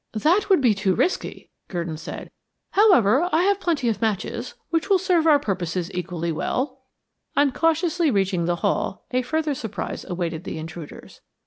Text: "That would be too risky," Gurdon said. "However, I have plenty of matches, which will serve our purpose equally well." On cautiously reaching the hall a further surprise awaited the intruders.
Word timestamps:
"That 0.13 0.49
would 0.49 0.61
be 0.61 0.73
too 0.73 0.95
risky," 0.95 1.51
Gurdon 1.67 1.95
said. 1.95 2.31
"However, 2.71 3.29
I 3.31 3.43
have 3.43 3.59
plenty 3.59 3.87
of 3.87 4.01
matches, 4.01 4.55
which 4.71 4.89
will 4.89 4.97
serve 4.97 5.27
our 5.27 5.37
purpose 5.37 5.91
equally 5.93 6.31
well." 6.31 6.81
On 7.35 7.51
cautiously 7.51 8.09
reaching 8.09 8.45
the 8.45 8.55
hall 8.65 9.05
a 9.11 9.21
further 9.21 9.53
surprise 9.53 10.03
awaited 10.09 10.43
the 10.43 10.57
intruders. 10.57 11.21